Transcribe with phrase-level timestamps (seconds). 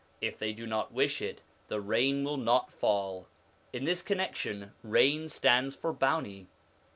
[0.19, 3.27] If they do not wish it, the rain will not fall:
[3.71, 6.47] in this connection rain stands for bounty.